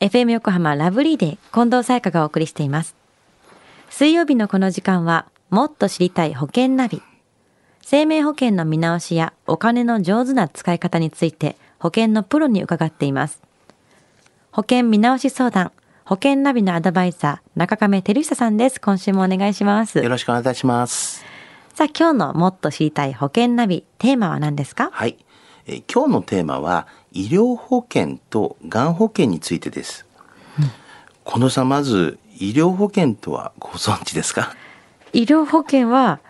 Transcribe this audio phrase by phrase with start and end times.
[0.00, 2.96] FM 横浜ラブリーで近藤沙耶香がお送りしています。
[3.90, 7.02] 水曜日のこの時間は、もっと知りたい保険ナビ。
[7.82, 13.42] 生命保険の見直しやお金の上手な使い方について保険のプロに伺っています。
[14.52, 15.72] 保険見直し相談、
[16.04, 18.80] 保険ナビのアドバイザー、中亀照久さんです。
[18.80, 19.98] 今週もお願いします。
[19.98, 21.24] よろしくお願いいたします。
[21.74, 24.88] さあ、今日のもっと知りたい保険ナビ、テーマは何ですか？
[24.92, 25.18] はい。
[25.66, 30.06] えー今日のテーマは医療保険とがん保険についてです。
[31.26, 34.54] 近藤さんまず医療保険とはご存知ですか？
[35.12, 36.20] 医療保険は、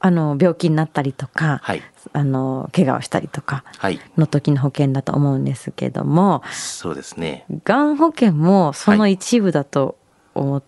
[0.00, 4.00] あの、病気になったりとか、はいあの、怪我をしたりとかはい。
[4.16, 7.44] の時の保険だと思うんですけども、そうですね。
[7.64, 9.96] がん保険もその一部だと
[10.34, 10.62] 思っ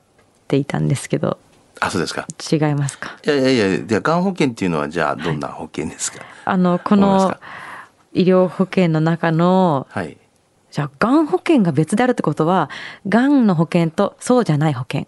[0.46, 1.38] ていたんですけど、
[1.80, 2.27] あ、そうですか。
[2.52, 3.16] 違いますか？
[3.24, 6.24] いやいやいや、じゃあがん保険っていうのはじゃあどんな保険ですか？
[6.45, 7.37] あの、この
[8.14, 10.16] 医療保険の中の、はい。
[10.70, 12.70] じゃあ、がん保険が別であるってことは、
[13.09, 15.06] がんの保険とそうじゃない保険。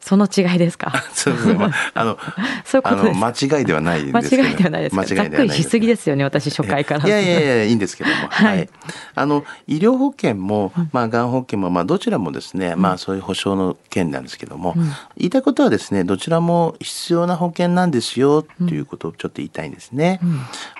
[0.00, 0.06] はい。
[0.08, 0.92] その違いですか？
[1.12, 1.54] そうですね。
[1.54, 2.18] まああの、
[2.64, 3.16] そういうことです。
[3.16, 4.34] あの間違いではないんです。
[4.36, 5.02] 間違いではないですか？
[5.02, 7.06] 間違いざっくりしすぎでですよね、私初回から。
[7.06, 8.62] いやいやいやいいんですけども、は はい。
[8.64, 8.68] い、
[9.14, 14.74] あの医療保険も、まあがん保険もまあどちらもですね、まあそういう保障の件なんですけども、
[15.16, 20.20] 言いたいことはですね、どちらも必要な保険なんですよということをちょっと言いたいんですね。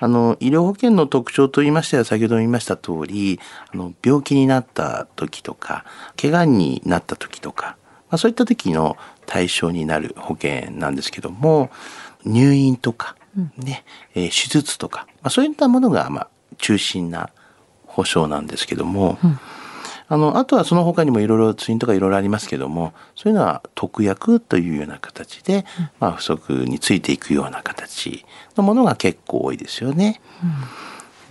[0.00, 3.40] あの医療保険の特徴と言いましては先ほど言いました通り、
[3.74, 5.84] あの病気になった時とか、
[6.20, 7.76] 怪我になった時とか、
[8.10, 11.70] まあそういった時の対象になる保険なんですけども、
[12.24, 13.16] 入院とか、
[13.56, 17.30] ね、えー手術とか、まあ、そういったものが、まあ、中心な
[17.86, 19.18] 保障なんですけども、
[20.08, 25.64] あの、あとはその他にもいろいろツインとかいろいろありますけども、そういうのは特約というような形で、
[26.00, 28.24] まあ、不足についていくような形
[28.56, 30.20] のものが結構多いですよね。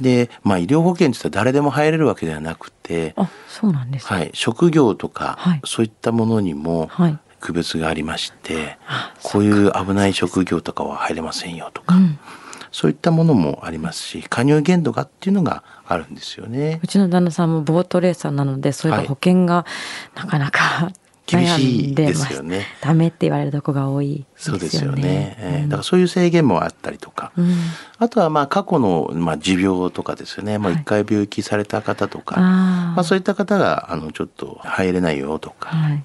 [0.01, 4.11] で、まあ、医療保険って言ったら誰でも入れるわけではなくて、あ、そうなんです。
[4.11, 4.19] ね。
[4.19, 5.61] はい、職業とか、はい。
[5.65, 7.19] そういったものにもはい。
[7.39, 11.95] 区別がありまして、あこういう危ない職業とかは入れませんよとか、
[12.71, 16.79] そういったものもありますし加入限度がっていうのがあるんですよね。
[16.83, 16.87] う。
[16.87, 19.07] ちの旦那さんもボートレーサーなので、そういえばはい。
[19.07, 19.65] 保険が
[20.15, 20.91] なかなか
[21.37, 22.65] 厳しいでますよね。
[22.81, 24.25] ダメって言われるとこが多いね。
[24.35, 25.35] そうですよね。
[25.39, 27.53] えーだからそういう制限もあったりとか、うん。
[27.97, 30.57] あとはまあ過去のまあ持病とかですよね。
[30.57, 32.43] もう一回病気された方とか、あー。
[32.95, 35.95] まあそういった方があのちょっと入れないよとか、はい。
[35.95, 36.01] っ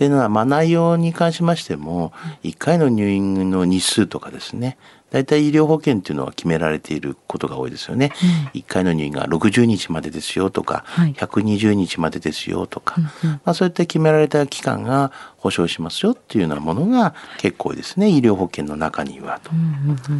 [0.00, 4.78] ていうのは、まあ、内容に関しましても、1回の入院の日数とかですね、
[5.10, 8.12] 大体医療保険っていうのは決められていることが多いですよね。
[8.54, 19.50] 1回の入院が60日までですよとか、はい120日までですよとか、まあ、そういった決められた期間が保証しますよっていうようなものが結構多いですね、医療保険の中にはと。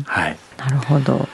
[0.04, 0.38] はい。
[0.58, 1.28] なるほど。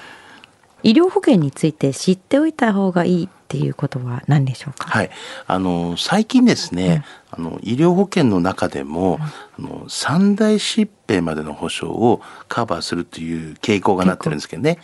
[0.82, 4.88] 医療保険について知っておいた方がいいっていうことは何でしょうか？
[4.90, 5.10] はい、
[5.46, 14.80] あの最近ですね、あの医療保険の中でも、あの三大疾病までの保障をカバーするという傾向がなってるんですけどね。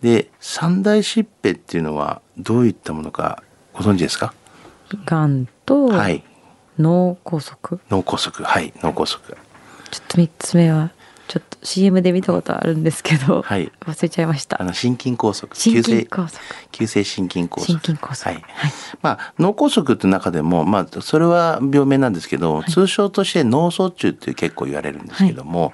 [0.00, 4.34] で三大疾病っていうのはどういったものかご存知ですか？
[5.06, 6.24] がんとはい、
[6.80, 7.78] 脳梗塞。
[7.88, 9.20] 脳梗塞、はい、脳梗塞。
[9.92, 10.90] ちょっと三つ目は
[11.32, 14.64] ちょっと CM で見たことあるんですけど、はい忘れちゃいましたあ。
[14.66, 16.40] の心筋梗塞、心筋急性梗塞。
[16.70, 17.64] 急性心筋梗塞。
[17.64, 18.42] 心筋梗塞はい。
[18.42, 25.72] はいまあ脳梗塞って中でもまあそれは病名なんですけど、通称として脳卒中って結構言われるんですけども、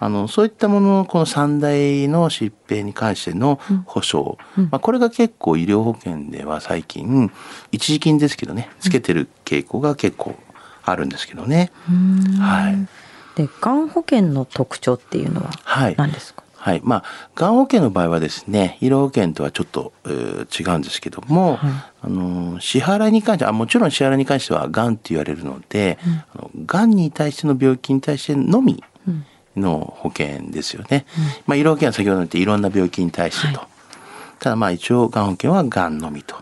[0.00, 7.30] あのそういったもののこの三大の疾病に関しての保障、まあこれが結構医療保険では最近
[7.72, 10.34] 一時金ですけどねつけてる傾向が結構
[10.82, 11.70] あるんですけどね。
[12.40, 13.03] はい。
[13.36, 15.94] で、がん保険の特徴っていうのははい。
[15.96, 16.44] 何ですか？
[16.56, 16.80] はい。
[16.82, 21.70] まあ、がん保険の場合はですね、医療保険とはちょっと、えー違うんですけども、はい
[22.02, 25.98] あの、支払いに関しては、あもちろん支払いに関しては、がんって言われるので、
[26.34, 28.82] あのがんに対しての病気に対してのみ
[29.56, 31.04] の保険ですよね。
[31.46, 33.60] まあ、医療保険は先ほど言っていろんな病気に対してと。
[33.60, 33.68] は
[34.40, 36.36] ただまあ一応がん保険はがんのみと。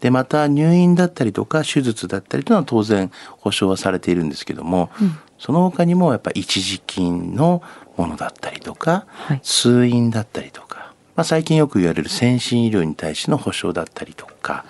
[0.00, 4.90] でまた入院だったりとか手術だったりというのは当然保証はされているんですけども、
[5.38, 7.62] その他にもやっぱ一時金の
[7.96, 14.64] ものだったりとか、はい通院だったりとか、まあ、最近よく言われる先進医療に対しての保証だったりとか、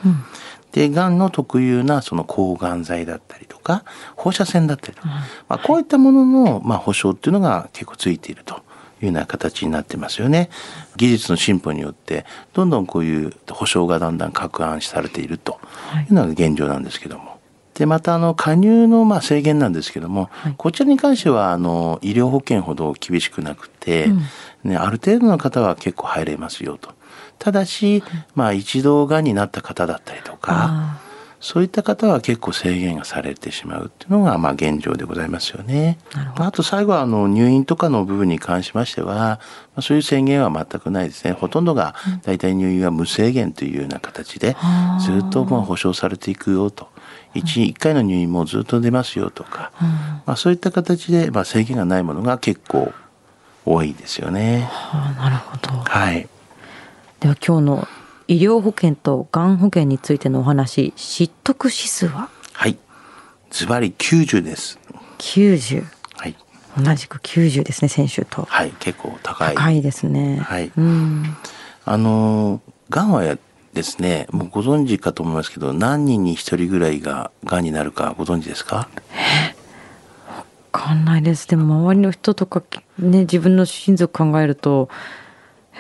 [0.73, 3.85] でがんの特有なその抗がん剤だったりとか
[4.17, 5.09] 放射線だったりとか、
[5.49, 8.63] まあ、こういったもののまあ保証っていうのが結構ついていると。
[9.01, 10.51] いうような形になってますよね。
[10.97, 15.61] 技術の進歩によってどんどんこういう保証がだんだん拡案されていると
[16.09, 17.38] いうのが現状なんですけども。
[17.79, 24.09] でまたあの加入のまあ制限なんですけども、はいこちらに関してはあの医療保険ほど厳しくなくて、
[24.65, 26.91] ね、ある程度の方は結構入れますよと。
[27.39, 28.03] ただし、
[28.35, 31.01] まあ、一度がんになった方だったりとかあ
[31.41, 35.99] そういった方は結構制限がされてしまうっていうのがまあ現状でございますよね。
[36.37, 39.39] あと最後はあの入院とかの部分に関しましては、ま
[39.77, 41.33] あ、そういう制限は全くないですね。
[41.33, 44.57] ほとんどが大体入院は無制限というような形で
[45.01, 46.89] ずっとまあ保証されていくよと。
[47.43, 49.73] 1, 1回の入院もずっと出ますよとか、
[50.27, 52.93] まあ、そういった形でまあ制限がないものが結構
[53.65, 54.69] 多いですよね。
[54.71, 55.79] はあ、なるほど。
[55.85, 56.29] はい。
[57.21, 57.89] では今日の
[58.29, 62.29] 医療保険とがん保険についてのお話、知得指数は？
[62.53, 62.79] はい。
[63.51, 64.79] ズバリ90です。
[65.19, 65.85] 90。
[66.17, 66.37] はい。
[66.77, 68.45] 同じく90ですね、先週と。
[68.45, 69.55] はい、結構高い。
[69.55, 70.39] 高いですね。
[70.39, 70.71] はい。
[70.77, 71.37] うん。
[71.85, 72.61] あの、
[72.91, 73.39] がんはや
[73.79, 78.89] ですね、もうご存知かと思いますけど、何人に1人ぐらいががんになるかご存知ですか？
[79.13, 79.55] え
[80.37, 81.47] わかんないです。
[81.47, 82.63] でも周りの人とか
[82.99, 84.89] ね、自分の親族考えると、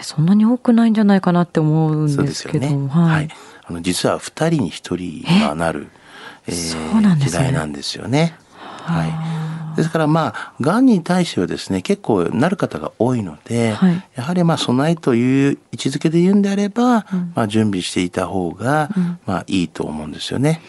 [0.01, 3.29] そんなに多くないんじゃないかなって思うんですけど、ね、はい、はい、
[3.65, 5.89] あの実は2人に1人がなる、
[6.47, 8.35] えーね、時代なんですよね。
[8.85, 9.13] はい、
[9.79, 18.91] ですからまあがんに対してはですね結構なる方が多いので、はい、やはりまあ備えという位置づけで言うんであれば、うん、まあ、準備していた方が、
[19.25, 20.61] まあいいと思うんですよね。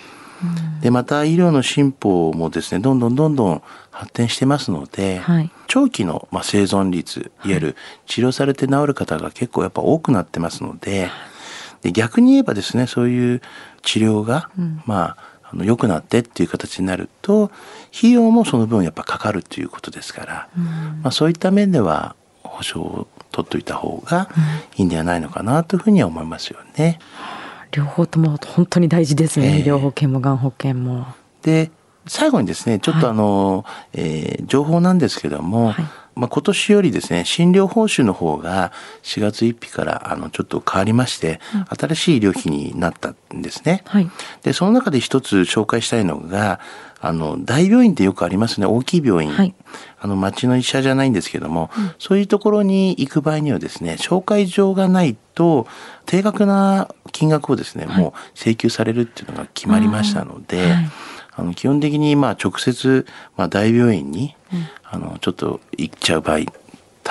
[0.81, 7.49] でまた医療の進歩もですねどんどんどんどん発展してますので、はい、長期の、まあ、生存率い。
[7.49, 7.75] わゆる
[8.05, 11.09] 治療されて治る方が結構やっぱ多くなってますので
[11.81, 13.41] で逆に言えばですねそういう
[13.81, 15.17] 治療が、うん、まあ
[15.51, 17.51] あの良くなってっていう形になると
[17.97, 24.29] 費用もその分やっぱかかるということですから、うん、まあ、そういった面では保証を取っといた方が
[24.75, 26.99] いいんではないのかなというふうには思いますよね。
[27.71, 31.05] 両方とも本当に大事ですね、えー、医療保険もがん保険も。
[31.43, 31.71] で
[32.07, 35.85] 最後にですねちょっとあの、はい、えー、情報なんですけども、はい、
[36.19, 38.73] まあ、今年よりですね診療報酬の方が
[39.03, 43.83] 4月1日からあのちょっと変わりまして、うん、新しい医療費になったんですね。
[43.85, 44.11] はい、
[44.43, 46.59] でその中で一つ紹介したいのが
[46.99, 48.67] あの大病院ってよくありますね。
[48.67, 49.55] 大きい病院、はい、
[49.99, 55.67] あの町の医者じゃないんですけども、うん、そういうところに行く場合にはですね紹介状がないと
[56.05, 60.75] 定額な金額をですね、もう請求されるっていうのが決まりましたので。
[61.39, 63.05] あの基本的にまあ直接
[63.37, 64.35] まあ大病院に、
[64.83, 66.37] あのちょっと行っちゃう場合